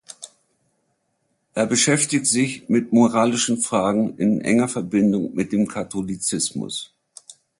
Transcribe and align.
Er 1.53 1.67
beschäftigt 1.67 2.25
sich 2.25 2.67
mit 2.69 2.91
moralischen 2.91 3.59
Fragen 3.61 4.17
in 4.17 4.41
enger 4.41 4.67
Verbindung 4.67 5.35
mit 5.35 5.51
dem 5.51 5.67
Katholizismus. 5.67 6.95